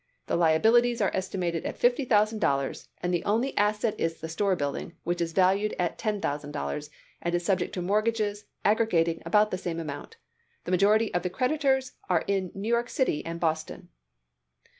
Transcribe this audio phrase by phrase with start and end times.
[0.25, 4.55] The liabilities are estimated at fifty thousand dollars, and the only asset is the store
[4.55, 6.89] building, which is valued at ten thousand dollars
[7.21, 10.17] and is subject to mortgages aggregating about the same amount.
[10.63, 13.89] The majority of the creditors are in New York City and Boston."